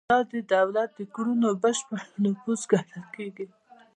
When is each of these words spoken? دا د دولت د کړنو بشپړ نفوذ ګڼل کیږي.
دا 0.09 0.17
د 0.31 0.33
دولت 0.53 0.89
د 0.95 0.99
کړنو 1.15 1.49
بشپړ 1.63 2.01
نفوذ 2.23 2.61
ګڼل 2.71 3.03
کیږي. 3.15 3.45